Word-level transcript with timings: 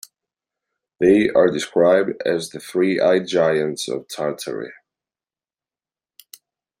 They 0.99 1.29
are 1.29 1.51
described 1.51 2.23
as 2.25 2.49
the 2.49 2.59
Three-Eyed 2.59 3.27
Giants 3.27 3.87
of 3.87 4.07
Tartary. 4.07 4.71